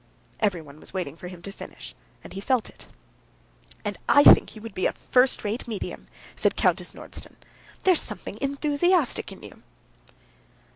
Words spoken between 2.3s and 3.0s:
he felt it.